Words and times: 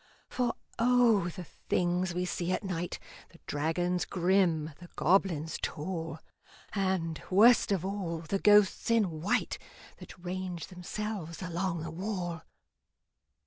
For 0.29 0.55
O! 0.79 1.27
the 1.29 1.43
things 1.43 2.15
we 2.15 2.25
see 2.25 2.51
at 2.51 2.63
night 2.63 2.97
The 3.29 3.37
dragons 3.45 4.05
grim, 4.05 4.73
the 4.79 4.89
goblins 4.95 5.59
tall, 5.61 6.17
And, 6.73 7.21
worst 7.29 7.71
of 7.71 7.85
all, 7.85 8.21
the 8.21 8.39
ghosts 8.39 8.89
in 8.89 9.21
white 9.21 9.59
That 9.99 10.17
range 10.17 10.69
themselves 10.69 11.43
along 11.43 11.81
the 11.83 11.91
wall! 11.91 12.41